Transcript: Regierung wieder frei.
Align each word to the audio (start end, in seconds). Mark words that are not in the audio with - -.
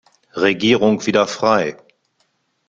Regierung 0.33 1.05
wieder 1.05 1.27
frei. 1.27 1.77